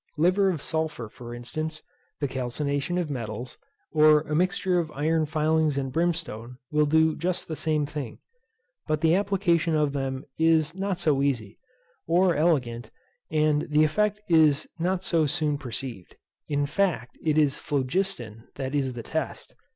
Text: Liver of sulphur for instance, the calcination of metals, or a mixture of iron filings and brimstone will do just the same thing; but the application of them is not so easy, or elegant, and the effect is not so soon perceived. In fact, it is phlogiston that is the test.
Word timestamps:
Liver 0.17 0.49
of 0.49 0.63
sulphur 0.63 1.07
for 1.09 1.35
instance, 1.35 1.83
the 2.21 2.27
calcination 2.27 2.97
of 2.97 3.11
metals, 3.11 3.59
or 3.91 4.21
a 4.21 4.33
mixture 4.33 4.79
of 4.79 4.89
iron 4.93 5.27
filings 5.27 5.77
and 5.77 5.91
brimstone 5.91 6.57
will 6.71 6.87
do 6.87 7.15
just 7.15 7.47
the 7.47 7.55
same 7.55 7.85
thing; 7.85 8.17
but 8.87 9.01
the 9.01 9.13
application 9.13 9.75
of 9.75 9.93
them 9.93 10.25
is 10.39 10.73
not 10.73 10.97
so 10.97 11.21
easy, 11.21 11.59
or 12.07 12.33
elegant, 12.35 12.89
and 13.29 13.67
the 13.69 13.83
effect 13.83 14.19
is 14.27 14.67
not 14.79 15.03
so 15.03 15.27
soon 15.27 15.59
perceived. 15.59 16.15
In 16.47 16.65
fact, 16.65 17.15
it 17.23 17.37
is 17.37 17.59
phlogiston 17.59 18.45
that 18.55 18.73
is 18.73 18.93
the 18.93 19.03
test. 19.03 19.53